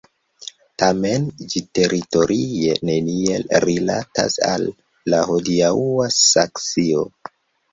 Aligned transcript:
Tamen 0.83 1.25
ĝi 1.53 1.61
teritorie 1.79 2.73
neniel 2.91 3.45
rilatas 3.67 4.39
al 4.55 4.67
la 5.15 5.21
hodiaŭa 5.29 6.09
Saksio. 6.25 7.07